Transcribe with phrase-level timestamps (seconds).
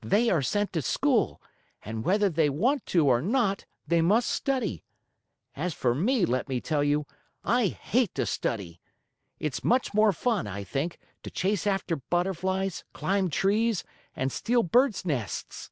[0.00, 1.42] They are sent to school,
[1.82, 4.82] and whether they want to or not, they must study.
[5.54, 7.04] As for me, let me tell you,
[7.44, 8.80] I hate to study!
[9.38, 13.84] It's much more fun, I think, to chase after butterflies, climb trees,
[14.16, 15.70] and steal birds' nests."